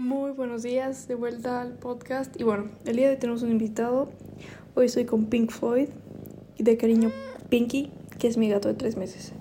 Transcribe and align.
Muy 0.00 0.30
buenos 0.30 0.62
días, 0.62 1.08
de 1.08 1.14
vuelta 1.14 1.60
al 1.60 1.74
podcast. 1.74 2.40
Y 2.40 2.42
bueno, 2.42 2.70
el 2.86 2.96
día 2.96 3.08
de 3.08 3.12
hoy 3.12 3.20
tenemos 3.20 3.42
un 3.42 3.50
invitado. 3.50 4.08
Hoy 4.74 4.86
estoy 4.86 5.04
con 5.04 5.26
Pink 5.26 5.50
Floyd, 5.50 5.90
y 6.56 6.62
de 6.62 6.78
cariño 6.78 7.12
Pinky, 7.50 7.90
que 8.18 8.26
es 8.26 8.38
mi 8.38 8.48
gato 8.48 8.68
de 8.68 8.72
tres 8.72 8.96
meses. 8.96 9.32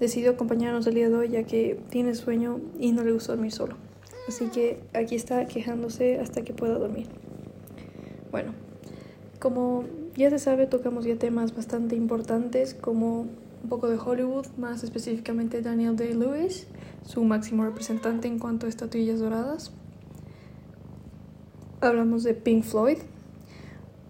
Decidió 0.00 0.30
acompañarnos 0.30 0.86
el 0.86 0.94
día 0.94 1.10
de 1.10 1.14
hoy 1.14 1.28
ya 1.28 1.42
que 1.42 1.78
tiene 1.90 2.14
sueño 2.14 2.58
y 2.80 2.92
no 2.92 3.04
le 3.04 3.12
gusta 3.12 3.32
dormir 3.32 3.52
solo. 3.52 3.76
Así 4.26 4.46
que 4.46 4.80
aquí 4.94 5.14
está 5.14 5.44
quejándose 5.44 6.20
hasta 6.20 6.40
que 6.40 6.54
pueda 6.54 6.78
dormir. 6.78 7.08
Bueno, 8.30 8.54
como 9.40 9.84
ya 10.16 10.30
se 10.30 10.38
sabe, 10.38 10.66
tocamos 10.66 11.04
ya 11.04 11.16
temas 11.16 11.54
bastante 11.54 11.96
importantes 11.96 12.72
como 12.72 13.26
un 13.62 13.68
poco 13.68 13.90
de 13.90 13.98
Hollywood, 13.98 14.46
más 14.56 14.84
específicamente 14.84 15.60
Daniel 15.60 15.96
Day-Lewis, 15.96 16.66
su 17.04 17.22
máximo 17.24 17.66
representante 17.66 18.26
en 18.26 18.38
cuanto 18.38 18.64
a 18.64 18.70
estatuillas 18.70 19.18
doradas. 19.20 19.70
Hablamos 21.82 22.22
de 22.22 22.34
Pink 22.34 22.62
Floyd, 22.62 22.98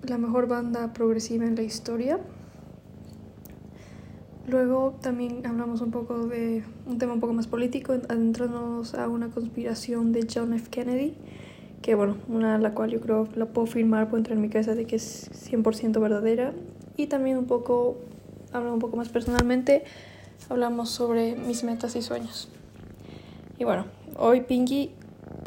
la 0.02 0.18
mejor 0.18 0.46
banda 0.46 0.92
progresiva 0.92 1.46
en 1.46 1.56
la 1.56 1.62
historia. 1.62 2.20
Luego 4.46 4.98
también 5.00 5.46
hablamos 5.46 5.80
un 5.80 5.90
poco 5.90 6.26
de 6.26 6.64
un 6.86 6.98
tema 6.98 7.14
un 7.14 7.20
poco 7.20 7.32
más 7.32 7.46
político, 7.46 7.94
adentrándonos 7.94 8.94
a 8.94 9.08
una 9.08 9.30
conspiración 9.30 10.12
de 10.12 10.26
John 10.30 10.52
F. 10.52 10.68
Kennedy, 10.68 11.14
que 11.80 11.94
bueno, 11.94 12.18
una 12.28 12.58
la 12.58 12.74
cual 12.74 12.90
yo 12.90 13.00
creo 13.00 13.26
la 13.36 13.46
puedo 13.46 13.66
firmar, 13.66 14.10
puedo 14.10 14.18
entrar 14.18 14.36
en 14.36 14.42
mi 14.42 14.50
cabeza 14.50 14.74
de 14.74 14.84
que 14.84 14.96
es 14.96 15.30
100% 15.50 15.98
verdadera. 15.98 16.52
Y 16.98 17.06
también 17.06 17.38
un 17.38 17.46
poco, 17.46 17.96
hablando 18.52 18.74
un 18.74 18.80
poco 18.80 18.98
más 18.98 19.08
personalmente, 19.08 19.84
hablamos 20.50 20.90
sobre 20.90 21.36
mis 21.36 21.64
metas 21.64 21.96
y 21.96 22.02
sueños. 22.02 22.50
Y 23.58 23.64
bueno, 23.64 23.86
hoy 24.18 24.42
Pinky 24.42 24.90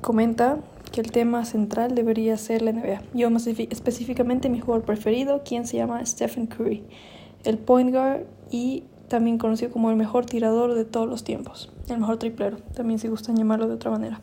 comenta 0.02 0.58
que 0.96 1.02
el 1.02 1.12
tema 1.12 1.44
central 1.44 1.94
debería 1.94 2.38
ser 2.38 2.62
la 2.62 2.72
NBA. 2.72 3.02
Yo 3.14 3.30
más 3.30 3.46
específicamente 3.48 4.48
mi 4.48 4.62
jugador 4.62 4.86
preferido, 4.86 5.44
quien 5.44 5.68
se 5.68 5.76
llama 5.76 6.06
Stephen 6.06 6.48
Curry, 6.48 6.86
el 7.44 7.58
point 7.58 7.92
guard 7.92 8.22
y 8.50 8.86
también 9.10 9.38
conocido 9.38 9.72
como 9.72 9.90
el 9.90 9.98
mejor 9.98 10.26
tirador 10.26 10.74
de 10.74 10.86
todos 10.86 11.10
los 11.10 11.26
tiempos, 11.26 11.74
el 11.90 11.98
mejor 11.98 12.18
triplero, 12.18 12.60
también 12.74 12.98
si 12.98 13.10
gustan 13.10 13.36
llamarlo 13.36 13.68
de 13.68 13.74
otra 13.74 13.92
manera. 13.92 14.22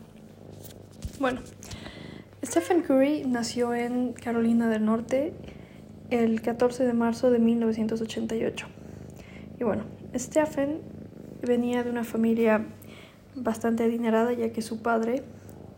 Bueno, 1.19 1.41
Stephen 2.43 2.81
Curry 2.81 3.23
nació 3.27 3.75
en 3.75 4.13
Carolina 4.13 4.67
del 4.67 4.83
Norte 4.83 5.31
el 6.09 6.41
14 6.41 6.85
de 6.85 6.93
marzo 6.93 7.29
de 7.29 7.37
1988. 7.37 8.65
Y 9.59 9.63
bueno, 9.63 9.83
Stephen 10.15 10.81
venía 11.43 11.83
de 11.83 11.91
una 11.91 12.03
familia 12.03 12.65
bastante 13.35 13.83
adinerada 13.83 14.33
ya 14.33 14.51
que 14.51 14.63
su 14.63 14.81
padre, 14.81 15.21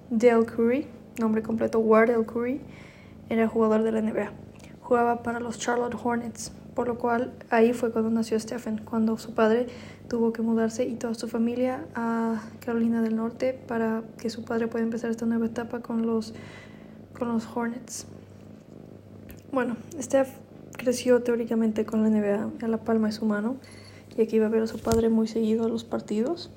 Dale 0.09 0.45
Curry, 0.45 0.87
nombre 1.17 1.41
completo 1.41 1.79
Wardell 1.79 2.25
Curry, 2.25 2.61
era 3.29 3.47
jugador 3.47 3.83
de 3.83 3.91
la 3.91 4.01
NBA. 4.01 4.31
Jugaba 4.81 5.23
para 5.23 5.39
los 5.39 5.57
Charlotte 5.57 5.95
Hornets, 6.01 6.51
por 6.75 6.87
lo 6.87 6.97
cual 6.97 7.33
ahí 7.49 7.73
fue 7.73 7.91
cuando 7.91 8.09
nació 8.11 8.39
Stephen, 8.39 8.81
cuando 8.83 9.17
su 9.17 9.33
padre 9.33 9.67
tuvo 10.07 10.33
que 10.33 10.41
mudarse 10.41 10.85
y 10.85 10.95
toda 10.95 11.15
su 11.15 11.27
familia 11.27 11.85
a 11.95 12.41
Carolina 12.59 13.01
del 13.01 13.15
Norte 13.15 13.53
para 13.67 14.03
que 14.17 14.29
su 14.29 14.43
padre 14.43 14.67
pueda 14.67 14.83
empezar 14.83 15.09
esta 15.09 15.25
nueva 15.25 15.47
etapa 15.47 15.79
con 15.79 16.05
los, 16.05 16.33
con 17.17 17.29
los 17.29 17.47
Hornets. 17.47 18.05
Bueno, 19.51 19.77
Steph 19.99 20.29
creció 20.77 21.23
teóricamente 21.23 21.85
con 21.85 22.03
la 22.03 22.09
NBA 22.09 22.65
a 22.65 22.67
la 22.67 22.77
palma 22.77 23.07
de 23.07 23.13
su 23.13 23.25
mano, 23.25 23.55
y 24.17 24.21
aquí 24.21 24.35
iba 24.37 24.45
a 24.45 24.49
ver 24.49 24.63
a 24.63 24.67
su 24.67 24.79
padre 24.79 25.09
muy 25.09 25.27
seguido 25.27 25.65
a 25.65 25.69
los 25.69 25.83
partidos, 25.83 26.51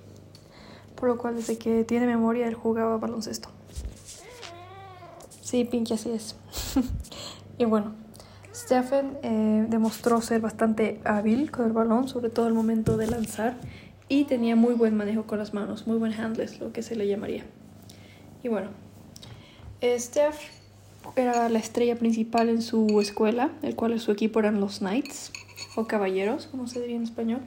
por 0.96 1.08
lo 1.08 1.18
cual 1.18 1.36
desde 1.36 1.58
que 1.58 1.84
tiene 1.84 2.06
memoria 2.06 2.46
él 2.46 2.54
jugaba 2.54 2.96
baloncesto. 2.98 3.48
Sí, 5.48 5.64
Pinky, 5.64 5.94
así 5.94 6.10
es. 6.10 6.36
y 7.58 7.64
bueno, 7.64 7.94
Stephen 8.54 9.16
eh, 9.22 9.64
demostró 9.66 10.20
ser 10.20 10.42
bastante 10.42 11.00
hábil 11.04 11.50
con 11.50 11.64
el 11.64 11.72
balón, 11.72 12.06
sobre 12.06 12.28
todo 12.28 12.44
al 12.44 12.52
momento 12.52 12.98
de 12.98 13.06
lanzar, 13.06 13.56
y 14.10 14.24
tenía 14.24 14.56
muy 14.56 14.74
buen 14.74 14.94
manejo 14.94 15.22
con 15.22 15.38
las 15.38 15.54
manos, 15.54 15.86
muy 15.86 15.96
buen 15.96 16.12
handles, 16.12 16.60
lo 16.60 16.70
que 16.74 16.82
se 16.82 16.96
le 16.96 17.08
llamaría. 17.08 17.46
Y 18.42 18.48
bueno, 18.48 18.68
eh, 19.80 19.98
Steph 19.98 20.36
era 21.16 21.48
la 21.48 21.60
estrella 21.60 21.96
principal 21.96 22.50
en 22.50 22.60
su 22.60 23.00
escuela, 23.00 23.50
el 23.62 23.74
cual 23.74 23.98
su 24.00 24.12
equipo 24.12 24.40
eran 24.40 24.60
los 24.60 24.80
Knights, 24.80 25.32
o 25.76 25.86
Caballeros, 25.86 26.46
como 26.48 26.66
se 26.66 26.82
diría 26.82 26.96
en 26.96 27.04
español. 27.04 27.40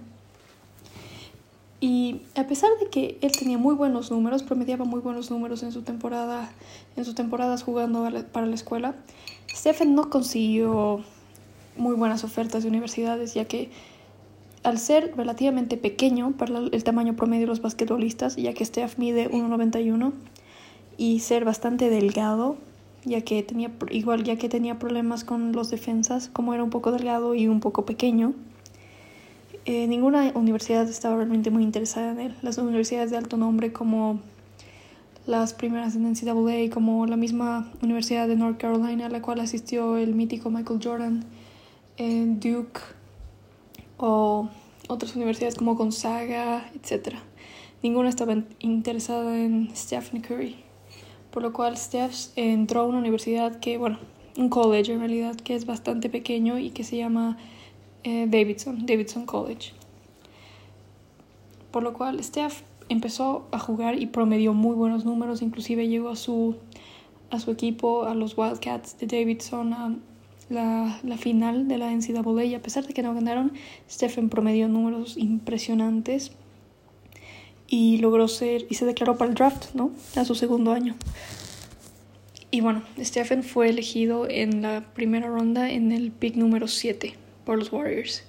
Y 1.81 2.21
a 2.35 2.45
pesar 2.45 2.69
de 2.79 2.89
que 2.89 3.17
él 3.21 3.31
tenía 3.31 3.57
muy 3.57 3.73
buenos 3.73 4.11
números, 4.11 4.43
promediaba 4.43 4.85
muy 4.85 5.01
buenos 5.01 5.31
números 5.31 5.63
en 5.63 5.71
su 5.71 5.81
temporada, 5.81 6.51
en 6.95 7.03
sus 7.05 7.15
temporadas 7.15 7.63
jugando 7.63 8.07
para 8.31 8.45
la 8.45 8.53
escuela, 8.53 8.93
Stephen 9.49 9.95
no 9.95 10.11
consiguió 10.11 11.01
muy 11.77 11.95
buenas 11.95 12.23
ofertas 12.23 12.61
de 12.61 12.69
universidades, 12.69 13.33
ya 13.33 13.45
que 13.45 13.71
al 14.61 14.77
ser 14.77 15.13
relativamente 15.17 15.75
pequeño 15.75 16.33
para 16.37 16.59
el 16.59 16.83
tamaño 16.83 17.15
promedio 17.15 17.41
de 17.41 17.47
los 17.47 17.61
basquetbolistas, 17.63 18.35
ya 18.35 18.53
que 18.53 18.63
Steph 18.63 18.99
mide 18.99 19.31
1.91 19.31 20.11
y 20.97 21.19
ser 21.21 21.45
bastante 21.45 21.89
delgado, 21.89 22.57
ya 23.05 23.21
que 23.21 23.41
tenía 23.41 23.71
igual 23.89 24.23
ya 24.23 24.35
que 24.35 24.49
tenía 24.49 24.77
problemas 24.77 25.23
con 25.23 25.51
los 25.51 25.71
defensas, 25.71 26.29
como 26.31 26.53
era 26.53 26.63
un 26.63 26.69
poco 26.69 26.91
delgado 26.91 27.33
y 27.33 27.47
un 27.47 27.59
poco 27.59 27.85
pequeño, 27.85 28.35
eh, 29.65 29.87
ninguna 29.87 30.31
universidad 30.33 30.87
estaba 30.89 31.17
realmente 31.17 31.51
muy 31.51 31.63
interesada 31.63 32.11
en 32.11 32.19
él. 32.19 32.35
Las 32.41 32.57
universidades 32.57 33.11
de 33.11 33.17
alto 33.17 33.37
nombre 33.37 33.71
como 33.71 34.19
las 35.27 35.53
primeras 35.53 35.95
en 35.95 36.11
NCAA, 36.11 36.73
como 36.73 37.05
la 37.05 37.15
misma 37.15 37.71
Universidad 37.81 38.27
de 38.27 38.35
North 38.35 38.57
Carolina, 38.57 39.05
a 39.05 39.09
la 39.09 39.21
cual 39.21 39.39
asistió 39.39 39.97
el 39.97 40.15
mítico 40.15 40.49
Michael 40.49 40.79
Jordan, 40.83 41.23
en 41.97 42.39
Duke 42.39 42.79
o 43.97 44.49
otras 44.87 45.15
universidades 45.15 45.55
como 45.55 45.75
Gonzaga, 45.75 46.69
etc. 46.73 47.15
Ninguna 47.83 48.09
estaba 48.09 48.35
interesada 48.59 49.37
en 49.37 49.69
Stephen 49.75 50.21
Curry, 50.21 50.55
por 51.31 51.43
lo 51.43 51.53
cual 51.53 51.77
Steph 51.77 52.29
entró 52.35 52.81
a 52.81 52.85
una 52.85 52.97
universidad 52.97 53.59
que, 53.59 53.77
bueno, 53.77 53.99
un 54.37 54.49
college 54.49 54.91
en 54.93 54.99
realidad, 54.99 55.35
que 55.35 55.55
es 55.55 55.65
bastante 55.65 56.09
pequeño 56.09 56.57
y 56.57 56.71
que 56.71 56.83
se 56.83 56.97
llama 56.97 57.37
eh, 58.03 58.25
Davidson, 58.27 58.85
Davidson 58.85 59.25
College. 59.25 59.73
Por 61.71 61.83
lo 61.83 61.93
cual 61.93 62.23
Steph 62.23 62.63
empezó 62.89 63.47
a 63.51 63.59
jugar 63.59 63.99
y 63.99 64.07
promedió 64.07 64.53
muy 64.53 64.75
buenos 64.75 65.05
números, 65.05 65.41
inclusive 65.41 65.87
llegó 65.87 66.09
a 66.09 66.15
su, 66.15 66.57
a 67.29 67.39
su 67.39 67.51
equipo, 67.51 68.03
a 68.03 68.15
los 68.15 68.37
Wildcats 68.37 68.97
de 68.97 69.07
Davidson, 69.07 69.73
a 69.73 69.95
la, 70.49 70.99
la 71.03 71.17
final 71.17 71.67
de 71.67 71.77
la 71.77 71.91
NCAA 71.91 72.43
y 72.45 72.55
a 72.55 72.61
pesar 72.61 72.85
de 72.85 72.93
que 72.93 73.03
no 73.03 73.13
ganaron, 73.13 73.53
Stephen 73.89 74.29
promedió 74.29 74.67
números 74.67 75.15
impresionantes 75.17 76.33
y 77.67 77.99
logró 77.99 78.27
ser 78.27 78.65
y 78.69 78.75
se 78.75 78.85
declaró 78.85 79.17
para 79.17 79.29
el 79.29 79.35
draft, 79.35 79.73
¿no? 79.73 79.91
A 80.15 80.25
su 80.25 80.35
segundo 80.35 80.73
año. 80.73 80.95
Y 82.49 82.59
bueno, 82.59 82.81
Stephen 82.99 83.43
fue 83.43 83.69
elegido 83.69 84.27
en 84.29 84.61
la 84.61 84.91
primera 84.93 85.27
ronda 85.27 85.71
en 85.71 85.93
el 85.93 86.11
pick 86.11 86.35
número 86.35 86.67
7 86.67 87.15
los 87.57 87.71
Warriors, 87.71 88.23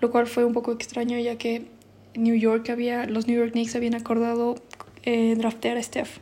lo 0.00 0.10
cual 0.10 0.26
fue 0.26 0.44
un 0.44 0.52
poco 0.52 0.72
extraño 0.72 1.18
ya 1.18 1.36
que 1.36 1.66
New 2.14 2.34
York 2.34 2.68
había, 2.70 3.06
los 3.06 3.26
New 3.26 3.36
York 3.36 3.52
Knicks 3.52 3.76
habían 3.76 3.94
acordado 3.94 4.56
eh, 5.04 5.34
draftear 5.36 5.76
a 5.76 5.82
Steph. 5.82 6.18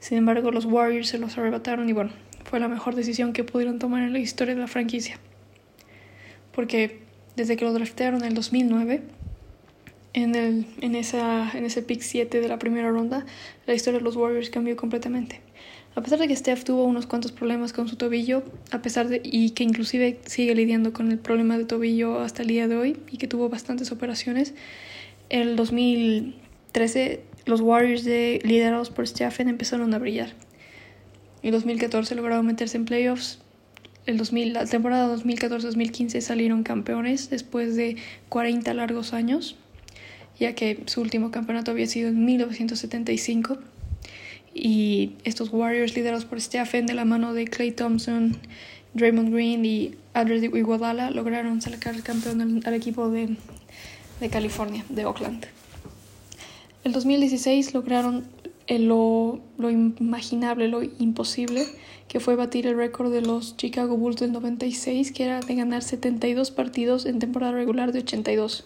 Sin 0.00 0.18
embargo, 0.18 0.50
los 0.50 0.64
Warriors 0.64 1.08
se 1.08 1.18
los 1.18 1.36
arrebataron 1.36 1.88
y 1.88 1.92
bueno, 1.92 2.10
fue 2.44 2.60
la 2.60 2.68
mejor 2.68 2.94
decisión 2.94 3.32
que 3.32 3.44
pudieron 3.44 3.78
tomar 3.78 4.02
en 4.02 4.12
la 4.12 4.18
historia 4.18 4.54
de 4.54 4.60
la 4.60 4.68
franquicia. 4.68 5.18
Porque 6.52 7.00
desde 7.36 7.56
que 7.56 7.64
lo 7.64 7.72
draftearon 7.72 8.22
en 8.22 8.28
el 8.28 8.34
2009, 8.34 9.02
en, 10.22 10.34
el, 10.34 10.66
en, 10.80 10.94
esa, 10.94 11.50
en 11.56 11.64
ese 11.64 11.82
pick 11.82 12.00
7 12.00 12.40
de 12.40 12.48
la 12.48 12.58
primera 12.58 12.90
ronda, 12.90 13.24
la 13.66 13.74
historia 13.74 13.98
de 13.98 14.04
los 14.04 14.16
Warriors 14.16 14.50
cambió 14.50 14.76
completamente. 14.76 15.40
A 15.94 16.02
pesar 16.02 16.18
de 16.18 16.28
que 16.28 16.36
Steph 16.36 16.64
tuvo 16.64 16.84
unos 16.84 17.06
cuantos 17.06 17.32
problemas 17.32 17.72
con 17.72 17.88
su 17.88 17.96
tobillo, 17.96 18.42
a 18.70 18.82
pesar 18.82 19.08
de 19.08 19.20
y 19.24 19.50
que 19.50 19.64
inclusive 19.64 20.18
sigue 20.26 20.54
lidiando 20.54 20.92
con 20.92 21.10
el 21.10 21.18
problema 21.18 21.58
de 21.58 21.64
tobillo 21.64 22.20
hasta 22.20 22.42
el 22.42 22.48
día 22.48 22.68
de 22.68 22.76
hoy 22.76 22.96
y 23.10 23.18
que 23.18 23.26
tuvo 23.26 23.48
bastantes 23.48 23.90
operaciones, 23.90 24.54
el 25.28 25.56
2013 25.56 27.22
los 27.46 27.60
Warriors 27.60 28.04
de, 28.04 28.40
liderados 28.44 28.90
por 28.90 29.06
Stephen 29.06 29.48
empezaron 29.48 29.94
a 29.94 29.98
brillar. 29.98 30.34
En 31.42 31.52
2014 31.52 32.14
lograron 32.14 32.46
meterse 32.46 32.76
en 32.76 32.84
playoffs. 32.84 33.38
El 34.06 34.18
2000, 34.18 34.52
la 34.52 34.66
temporada 34.66 35.14
2014-2015 35.16 36.20
salieron 36.20 36.62
campeones 36.62 37.30
después 37.30 37.76
de 37.76 37.96
40 38.28 38.72
largos 38.74 39.12
años, 39.12 39.56
ya 40.38 40.54
que 40.54 40.82
su 40.86 41.00
último 41.00 41.30
campeonato 41.30 41.70
había 41.70 41.86
sido 41.86 42.08
en 42.08 42.24
1975 42.24 43.58
y 44.54 45.12
estos 45.24 45.52
Warriors 45.52 45.94
liderados 45.94 46.24
por 46.24 46.40
Stephen 46.40 46.86
de 46.86 46.94
la 46.94 47.04
mano 47.04 47.34
de 47.34 47.46
Clay 47.46 47.72
Thompson, 47.72 48.36
Draymond 48.94 49.32
Green 49.32 49.64
y 49.64 49.94
Andrew 50.14 50.56
Iguodala 50.56 51.10
lograron 51.10 51.60
sacar 51.60 51.94
el 51.94 52.02
campeón 52.02 52.62
al, 52.64 52.74
equipo 52.74 53.10
de, 53.10 53.36
de, 54.20 54.28
California, 54.28 54.84
de 54.88 55.04
Oakland. 55.04 55.46
El 56.84 56.92
2016 56.92 57.74
lograron 57.74 58.24
lo, 58.68 59.40
lo 59.58 59.70
imaginable, 59.70 60.68
lo 60.68 60.82
imposible, 60.82 61.66
que 62.08 62.20
fue 62.20 62.36
batir 62.36 62.66
el 62.66 62.76
récord 62.76 63.12
de 63.12 63.22
los 63.22 63.56
Chicago 63.56 63.96
Bulls 63.96 64.20
del 64.20 64.32
96, 64.32 65.12
que 65.12 65.24
era 65.24 65.40
de 65.40 65.54
ganar 65.54 65.82
72 65.82 66.50
partidos 66.50 67.06
en 67.06 67.18
temporada 67.18 67.52
regular 67.52 67.92
de 67.92 68.00
82. 68.00 68.64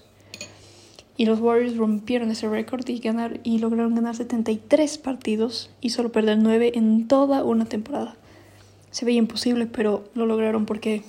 Y 1.17 1.27
los 1.27 1.41
Warriors 1.41 1.77
rompieron 1.77 2.31
ese 2.31 2.49
récord 2.49 2.89
y, 2.89 2.99
ganar, 2.99 3.41
y 3.43 3.59
lograron 3.59 3.95
ganar 3.95 4.17
73 4.17 4.99
partidos 4.99 5.71
y 5.81 5.91
solo 5.91 6.11
perder 6.11 6.39
9 6.39 6.73
en 6.75 7.07
toda 7.07 7.45
una 7.45 7.67
temporada. 7.67 8.17
Se 8.91 9.05
veía 9.05 9.19
imposible, 9.19 9.67
pero 9.67 10.05
lo 10.15 10.27
lograron 10.27 10.67
porque 10.67 11.03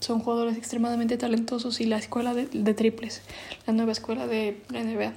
son 0.00 0.20
jugadores 0.20 0.56
extremadamente 0.56 1.16
talentosos 1.16 1.80
y 1.80 1.84
la 1.84 1.98
escuela 1.98 2.34
de, 2.34 2.46
de 2.46 2.74
triples, 2.74 3.22
la 3.66 3.72
nueva 3.72 3.92
escuela 3.92 4.26
de 4.26 4.60
la 4.70 4.82
NBA. 4.82 5.12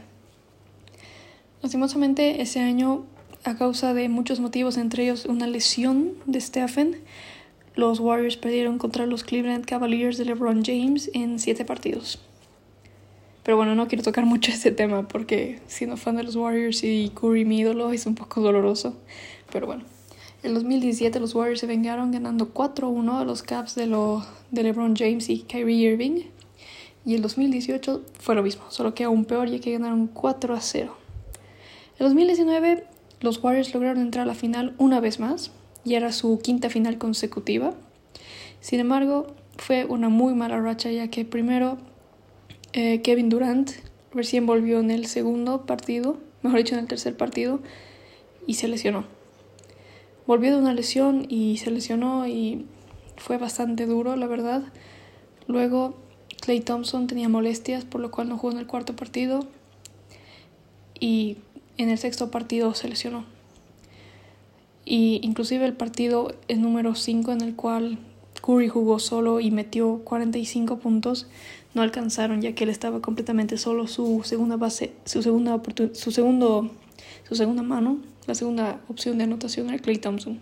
Lastimosamente, 1.62 2.42
ese 2.42 2.60
año, 2.60 3.06
a 3.44 3.56
causa 3.56 3.94
de 3.94 4.10
muchos 4.10 4.40
motivos, 4.40 4.78
entre 4.78 5.04
ellos 5.04 5.26
una 5.26 5.48
lesión 5.48 6.14
de 6.26 6.40
Stephen, 6.40 6.98
los 7.76 8.00
Warriors 8.00 8.38
perdieron 8.38 8.78
contra 8.78 9.06
los 9.06 9.24
Cleveland 9.24 9.66
Cavaliers 9.66 10.18
de 10.18 10.26
LeBron 10.26 10.64
James 10.64 11.10
en 11.14 11.40
7 11.40 11.66
partidos. 11.66 12.20
Pero 13.46 13.58
bueno, 13.58 13.76
no 13.76 13.88
quiero 13.88 14.04
tocar 14.04 14.26
mucho 14.26 14.52
ese 14.52 14.72
tema 14.72 15.08
porque 15.08 15.60
siendo 15.68 15.98
fan 15.98 16.16
de 16.16 16.24
los 16.24 16.36
Warriors 16.36 16.84
y 16.84 17.12
Curry 17.14 17.46
mi 17.46 17.60
ídolo 17.60 17.92
es 17.92 18.08
un 18.08 18.16
poco 18.16 18.42
doloroso. 18.42 18.98
Pero 19.54 19.68
bueno, 19.68 19.84
en 20.42 20.56
2017 20.56 21.20
los 21.20 21.36
Warriors 21.36 21.60
se 21.60 21.68
vengaron 21.68 22.12
ganando 22.12 22.52
4-1 22.52 23.22
a 23.22 23.24
los 23.24 23.44
Cavs 23.44 23.76
de, 23.76 23.86
lo, 23.86 24.26
de 24.50 24.64
LeBron 24.64 24.96
James 24.96 25.30
y 25.30 25.42
Kyrie 25.42 25.92
Irving. 25.92 26.24
Y 27.06 27.14
el 27.14 27.22
2018 27.22 28.04
fue 28.20 28.34
lo 28.34 28.42
mismo, 28.42 28.64
solo 28.70 28.96
que 28.96 29.04
aún 29.04 29.26
peor 29.26 29.48
ya 29.48 29.60
que 29.60 29.74
ganaron 29.74 30.12
4-0. 30.12 30.82
En 30.82 30.90
2019 32.00 32.84
los 33.22 33.44
Warriors 33.44 33.76
lograron 33.76 34.02
entrar 34.02 34.24
a 34.24 34.26
la 34.26 34.34
final 34.34 34.74
una 34.80 35.00
vez 35.00 35.20
más 35.20 35.52
y 35.84 35.94
era 35.94 36.12
su 36.14 36.40
quinta 36.40 36.72
final 36.72 36.98
consecutiva. 36.98 37.76
Sin 38.60 38.80
embargo, 38.80 39.28
fue 39.58 39.86
una 39.86 40.10
muy 40.10 40.34
mala 40.34 40.60
racha 40.60 40.90
ya 40.90 41.10
que 41.10 41.26
primero 41.26 41.78
eh, 42.78 43.02
Kevin 43.02 43.30
Durant 43.30 43.72
recién 44.12 44.46
volvió 44.46 44.82
en 44.82 44.92
el 44.92 45.06
segundo 45.06 45.66
partido, 45.66 46.18
mejor 46.44 46.60
dicho 46.60 46.76
en 46.76 46.82
el 46.82 46.88
tercer 46.88 47.16
partido, 47.16 47.62
y 48.48 48.56
se 48.56 48.68
lesionó. 48.68 49.06
Volvió 50.28 50.52
de 50.52 50.58
una 50.58 50.74
lesión 50.74 51.26
y 51.30 51.56
se 51.56 51.72
lesionó 51.72 52.28
y 52.28 52.66
fue 53.16 53.38
bastante 53.38 53.86
duro, 53.86 54.18
la 54.18 54.28
verdad. 54.28 54.62
Luego 55.48 55.96
Clay 56.42 56.60
Thompson 56.60 57.08
tenía 57.08 57.30
molestias, 57.30 57.86
por 57.86 58.02
lo 58.02 58.12
cual 58.12 58.28
no 58.28 58.38
jugó 58.38 58.52
en 58.52 58.60
el 58.60 58.68
cuarto 58.68 58.94
partido. 58.94 59.48
Y 61.00 61.38
en 61.78 61.90
el 61.90 61.98
sexto 61.98 62.30
partido 62.30 62.74
se 62.74 62.90
lesionó. 62.90 63.24
Y 64.84 65.22
inclusive 65.24 65.66
el 65.66 65.74
partido 65.76 66.36
número 66.54 66.94
5 66.94 67.32
en 67.32 67.42
el 67.42 67.56
cual 67.56 68.00
Curry 68.42 68.68
jugó 68.68 69.00
solo 69.00 69.40
y 69.40 69.50
metió 69.50 70.00
45 70.04 70.78
puntos, 70.80 71.28
no 71.76 71.82
alcanzaron 71.82 72.42
ya 72.42 72.56
que 72.56 72.64
él 72.64 72.72
estaba 72.72 73.02
completamente 73.02 73.58
solo. 73.58 73.88
Su 73.88 74.22
segunda 74.24 74.58
base, 74.58 74.94
su 75.04 75.22
segunda 75.22 75.62
su 75.94 76.12
segundo, 76.12 76.72
su 77.28 77.36
segunda 77.36 77.62
mano, 77.62 78.00
la 78.26 78.34
segunda 78.34 78.82
opción 78.88 79.20
de 79.20 79.26
anotación 79.26 79.70
era 79.70 79.78
Clay 79.78 79.98
Thompson. 79.98 80.40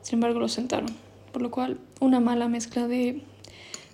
Sin 0.00 0.14
embargo, 0.14 0.40
lo 0.40 0.48
sentaron, 0.48 0.88
por 1.32 1.42
lo 1.42 1.50
cual 1.50 1.78
una 2.00 2.20
mala 2.20 2.48
mezcla 2.48 2.88
de 2.88 3.22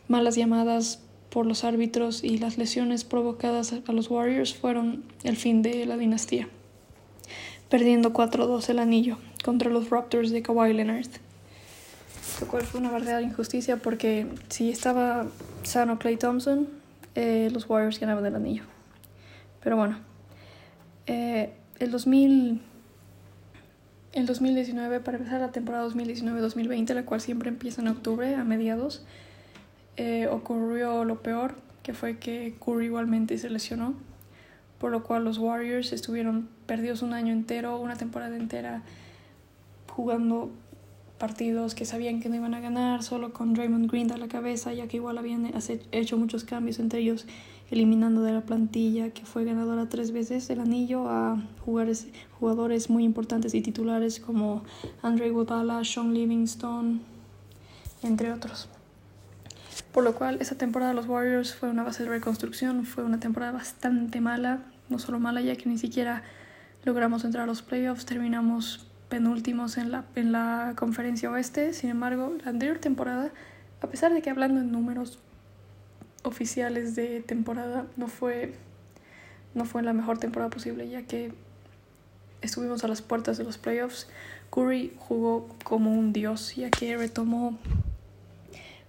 malas 0.07 0.37
llamadas 0.37 1.01
por 1.31 1.47
los 1.47 1.65
árbitros 1.65 2.23
y 2.23 2.39
las 2.39 2.59
lesiones 2.59 3.05
provocadas 3.05 3.73
a 3.73 3.93
los 3.93 4.11
Warriors 4.11 4.55
fueron 4.55 5.05
el 5.25 5.37
fin 5.37 5.63
de 5.63 5.85
la 5.87 5.97
dinastía, 5.97 6.49
perdiendo 7.69 8.13
4-2 8.13 8.69
el 8.71 8.79
anillo 8.79 9.19
contra 9.45 9.71
los 9.71 9.91
Raptors 9.91 10.31
de 10.31 10.43
Kawhi 10.43 10.73
Leonard 10.73 11.09
lo 12.41 12.47
cual 12.47 12.63
fue 12.63 12.81
una 12.81 12.91
verdadera 12.91 13.23
injusticia 13.23 13.77
porque 13.79 14.27
si 14.49 14.71
estaba 14.71 15.27
sano 15.63 15.99
Clay 15.99 16.17
Thompson, 16.17 16.69
eh, 17.15 17.51
los 17.53 17.69
Warriors 17.69 17.99
ganaban 17.99 18.25
el 18.27 18.35
anillo. 18.37 18.63
Pero 19.63 19.77
bueno, 19.77 19.99
eh, 21.07 21.53
el 21.79 21.91
2000, 21.91 22.61
el 24.13 24.27
2019, 24.27 25.01
para 25.01 25.19
empezar 25.19 25.41
la 25.41 25.51
temporada 25.51 25.89
2019-2020, 25.89 26.95
la 26.95 27.05
cual 27.05 27.21
siempre 27.21 27.49
empieza 27.49 27.81
en 27.81 27.89
octubre, 27.89 28.35
a 28.35 28.45
mediados, 28.45 29.05
eh, 29.97 30.29
ocurrió 30.29 31.05
lo 31.05 31.23
peor, 31.23 31.57
que 31.83 31.93
fue 31.93 32.19
que 32.19 32.55
Curry 32.65 32.87
igualmente 32.87 33.37
se 33.39 33.51
lesionó, 33.51 33.95
por 34.79 34.93
lo 34.93 35.03
cual 35.03 35.25
los 35.25 35.39
Warriors 35.39 35.93
estuvieron 35.93 36.49
perdidos 36.67 37.03
un 37.03 37.15
año 37.15 37.33
entero, 37.33 37.81
una 37.81 37.97
temporada 37.97 38.37
entera, 38.37 38.83
jugando 39.91 40.53
partidos 41.19 41.75
que 41.75 41.85
sabían 41.85 42.21
que 42.21 42.29
no 42.29 42.37
iban 42.37 42.55
a 42.55 42.61
ganar, 42.61 43.03
solo 43.03 43.33
con 43.33 43.53
Draymond 43.53 43.91
Green 43.91 44.11
a 44.13 44.17
la 44.17 44.29
cabeza, 44.29 44.73
ya 44.73 44.87
que 44.87 44.99
igual 44.99 45.19
habían 45.19 45.51
hecho 45.93 46.17
muchos 46.17 46.45
cambios, 46.45 46.79
entre 46.79 47.01
ellos 47.01 47.27
eliminando 47.71 48.23
de 48.23 48.33
la 48.33 48.41
plantilla 48.41 49.11
que 49.11 49.27
fue 49.27 49.45
ganadora 49.45 49.89
tres 49.89 50.11
veces 50.13 50.49
el 50.49 50.61
anillo 50.61 51.09
a 51.09 51.43
jugadores, 51.65 52.09
jugadores 52.39 52.89
muy 52.89 53.05
importantes 53.05 53.55
y 53.55 53.61
titulares 53.61 54.21
como 54.21 54.63
Andre 55.03 55.27
Iguodala, 55.27 55.85
Sean 55.85 56.15
Livingston, 56.15 57.03
entre 58.03 58.33
otros. 58.33 58.69
Por 59.93 60.05
lo 60.05 60.15
cual, 60.15 60.39
esa 60.41 60.57
temporada 60.57 60.93
de 60.93 60.97
los 60.97 61.07
Warriors 61.07 61.55
fue 61.55 61.69
una 61.69 61.83
base 61.83 62.05
de 62.05 62.11
reconstrucción, 62.11 62.85
fue 62.85 63.05
una 63.05 63.21
temporada 63.21 63.53
bastante 63.53 64.21
mala, 64.21 64.63
no 64.89 64.99
solo 64.99 65.19
mala 65.19 65.41
ya 65.41 65.57
que 65.57 65.69
ni 65.69 65.79
siquiera 65.79 66.23
logramos 66.85 67.25
entrar 67.25 67.45
a 67.45 67.47
los 67.47 67.63
playoffs, 67.63 68.07
terminamos 68.07 68.87
penúltimos 69.09 69.79
en 69.79 69.91
la, 69.91 70.05
en 70.15 70.33
la 70.33 70.75
conferencia 70.77 71.31
oeste. 71.31 71.73
Sin 71.73 71.91
embargo, 71.91 72.37
la 72.45 72.51
anterior 72.51 72.79
temporada, 72.79 73.31
a 73.81 73.87
pesar 73.89 74.13
de 74.13 74.23
que 74.23 74.31
hablando 74.31 74.61
en 74.61 74.73
números 74.73 75.19
oficiales 76.23 76.95
de 76.95 77.21
temporada, 77.21 77.87
no 77.97 78.09
fue, 78.09 78.55
no 79.55 79.65
fue 79.65 79.83
la 79.83 79.93
mejor 79.93 80.19
temporada 80.19 80.51
posible, 80.51 80.89
ya 80.89 81.03
que 81.03 81.33
estuvimos 82.43 82.85
a 82.85 82.89
las 82.89 83.03
puertas 83.03 83.39
de 83.39 83.45
los 83.45 83.59
playoffs. 83.59 84.09
Curry 84.51 84.93
jugó 84.99 85.49
como 85.65 85.93
un 85.93 86.13
dios, 86.13 86.55
ya 86.57 86.71
que 86.71 86.97
retomó, 86.97 87.59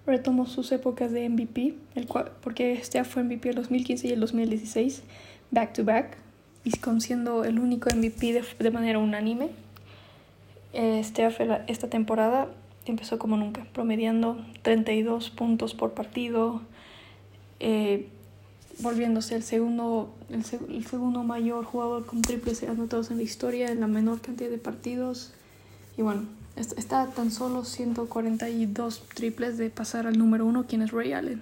retomó 0.05 0.45
sus 0.45 0.71
épocas 0.71 1.11
de 1.11 1.27
MVP, 1.27 1.75
el 1.95 2.07
cual, 2.07 2.31
porque 2.41 2.73
este 2.73 3.03
fue 3.03 3.23
MVP 3.23 3.49
el 3.49 3.55
2015 3.55 4.07
y 4.07 4.11
el 4.11 4.19
2016, 4.19 5.03
back 5.51 5.73
to 5.73 5.83
back, 5.83 6.17
y 6.63 6.77
con 6.77 7.01
siendo 7.01 7.43
el 7.43 7.59
único 7.59 7.89
MVP 7.93 8.33
de, 8.33 8.43
de 8.57 8.71
manera 8.71 8.99
unánime. 8.99 9.49
Este, 10.73 11.27
esta 11.67 11.89
temporada 11.89 12.49
empezó 12.85 13.19
como 13.19 13.37
nunca, 13.37 13.65
promediando 13.73 14.43
32 14.61 15.29
puntos 15.31 15.73
por 15.73 15.93
partido, 15.93 16.61
eh, 17.59 18.07
volviéndose 18.79 19.35
el 19.35 19.43
segundo, 19.43 20.13
el, 20.29 20.43
segundo 20.85 21.23
mayor 21.23 21.65
jugador 21.65 22.05
con 22.05 22.21
triples 22.21 22.63
anotados 22.63 23.11
en 23.11 23.17
la 23.17 23.23
historia 23.23 23.71
en 23.71 23.81
la 23.81 23.87
menor 23.87 24.21
cantidad 24.21 24.49
de 24.49 24.57
partidos. 24.57 25.33
Y 25.97 26.01
bueno, 26.01 26.23
está 26.55 27.07
tan 27.07 27.31
solo 27.31 27.65
142 27.65 29.03
triples 29.13 29.57
de 29.57 29.69
pasar 29.69 30.07
al 30.07 30.17
número 30.17 30.45
uno, 30.45 30.65
quien 30.65 30.81
es 30.81 30.91
Ray 30.91 31.13
Allen. 31.13 31.41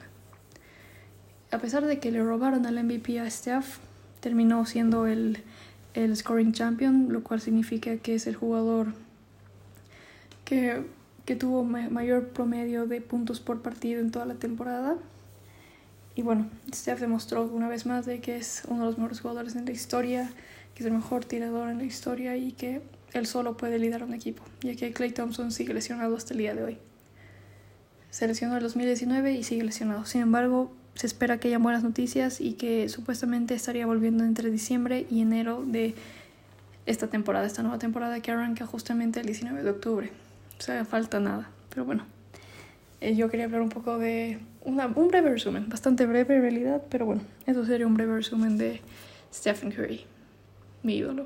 A 1.52 1.60
pesar 1.60 1.86
de 1.86 2.00
que 2.00 2.12
le 2.12 2.24
robaron 2.24 2.66
al 2.66 2.84
MVP 2.84 3.20
a 3.20 3.30
Steph, 3.30 3.78
terminó 4.20 4.66
siendo 4.66 5.06
el, 5.06 5.44
el 5.94 6.16
scoring 6.18 6.54
champion, 6.54 7.14
lo 7.14 7.24
cual 7.24 7.40
significa 7.40 7.98
que 7.98 8.16
es 8.16 8.26
el 8.28 8.36
jugador 8.36 8.94
que, 10.48 10.82
que 11.26 11.36
tuvo 11.36 11.66
mayor 11.66 12.30
promedio 12.30 12.88
de 12.88 13.02
puntos 13.02 13.42
por 13.42 13.62
partido 13.62 14.00
en 14.00 14.12
toda 14.12 14.26
la 14.26 14.36
temporada. 14.36 14.96
Y 16.16 16.22
bueno, 16.22 16.50
Steph 16.74 17.02
demostró 17.02 17.44
una 17.44 17.68
vez 17.68 17.86
más 17.86 18.06
de 18.06 18.22
que 18.22 18.38
es 18.38 18.64
uno 18.70 18.80
de 18.80 18.86
los 18.86 18.98
mejores 18.98 19.20
jugadores 19.20 19.58
en 19.58 19.66
la 19.66 19.72
historia, 19.72 20.32
que 20.74 20.84
es 20.84 20.88
el 20.88 20.94
mejor 20.94 21.26
tirador 21.26 21.70
en 21.70 21.80
la 21.80 21.84
historia 21.84 22.38
y 22.38 22.54
que 22.54 22.82
él 23.12 23.28
solo 23.28 23.58
puede 23.58 23.78
liderar 23.78 24.08
un 24.08 24.14
equipo, 24.14 24.42
ya 24.62 24.74
que 24.76 24.94
Clay 24.94 25.12
Thompson 25.12 25.52
sigue 25.52 25.74
lesionado 25.74 26.16
hasta 26.16 26.34
el 26.34 26.40
día 26.40 26.56
de 26.56 26.64
hoy. 26.64 26.78
Se 28.10 28.26
lesionó 28.26 28.54
en 28.54 28.60
el 28.60 28.64
2019 28.64 29.34
y 29.34 29.44
sigue 29.44 29.66
lesionado. 29.66 30.06
Sin 30.06 30.22
embargo, 30.22 30.72
se 30.96 31.08
espera 31.08 31.42
que 31.42 31.50
haya 31.50 31.60
buenas 31.60 31.84
noticias 31.84 32.40
y 32.40 32.54
que 32.54 32.88
supuestamente 32.88 33.54
estaría 33.54 33.86
volviendo 33.86 34.24
entre 34.24 34.50
diciembre 34.50 35.06
y 35.12 35.22
enero 35.22 35.66
de 35.68 35.94
esta 36.86 37.08
temporada, 37.08 37.46
esta 37.46 37.64
nueva 37.64 37.80
temporada 37.80 38.22
que 38.22 38.32
arranca 38.32 38.66
justamente 38.66 39.20
el 39.20 39.26
19 39.26 39.62
de 39.62 39.70
octubre. 39.70 40.27
O 40.60 40.62
sea, 40.62 40.86
falta 40.86 41.20
nada. 41.20 41.50
Pero 41.70 41.86
bueno, 41.86 42.06
eh, 43.02 43.16
yo 43.16 43.30
quería 43.30 43.46
hablar 43.46 43.62
un 43.62 43.70
poco 43.70 43.98
de 43.98 44.40
una, 44.62 44.88
un 44.88 45.08
breve 45.08 45.30
resumen, 45.30 45.70
bastante 45.70 46.06
breve 46.06 46.36
en 46.36 46.42
realidad, 46.42 46.82
pero 46.90 47.06
bueno, 47.06 47.22
eso 47.46 47.66
sería 47.66 47.86
un 47.86 47.94
breve 47.94 48.16
resumen 48.16 48.58
de 48.58 48.82
Stephen 49.32 49.72
Curry, 49.72 50.02
mi 50.84 50.98
ídolo. 50.98 51.26